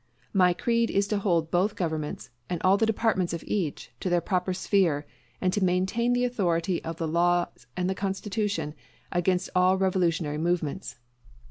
My 0.33 0.53
creed 0.55 0.89
is 0.89 1.07
to 1.09 1.19
hold 1.19 1.51
both 1.51 1.75
governments, 1.75 2.31
and 2.49 2.59
all 2.63 2.75
the 2.75 2.87
departments 2.87 3.33
of 3.33 3.43
each, 3.43 3.91
to 3.99 4.09
their 4.09 4.19
proper 4.19 4.51
sphere, 4.51 5.05
and 5.39 5.53
to 5.53 5.63
maintain 5.63 6.13
the 6.13 6.25
authority 6.25 6.83
of 6.83 6.95
the 6.97 7.07
laws 7.07 7.67
and 7.77 7.87
the 7.87 7.93
Constitution 7.93 8.73
against 9.11 9.51
all 9.55 9.77
revolutionary 9.77 10.39
movements. 10.39 10.95